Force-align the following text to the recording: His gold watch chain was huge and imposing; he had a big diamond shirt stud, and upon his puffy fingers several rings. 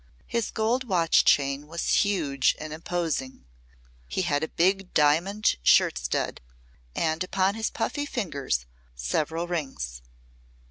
His 0.25 0.49
gold 0.49 0.85
watch 0.85 1.25
chain 1.25 1.67
was 1.67 1.89
huge 2.03 2.55
and 2.57 2.73
imposing; 2.73 3.45
he 4.07 4.23
had 4.23 4.41
a 4.43 4.47
big 4.47 4.95
diamond 4.95 5.57
shirt 5.61 5.95
stud, 5.99 6.41
and 6.95 7.23
upon 7.23 7.53
his 7.53 7.69
puffy 7.69 8.07
fingers 8.07 8.65
several 8.95 9.45
rings. 9.45 10.01